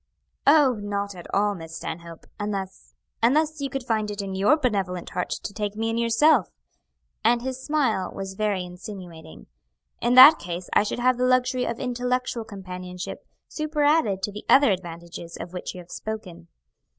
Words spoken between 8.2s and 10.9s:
very insinuating. "In that case I